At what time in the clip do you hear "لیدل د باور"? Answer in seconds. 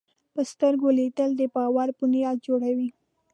0.99-1.87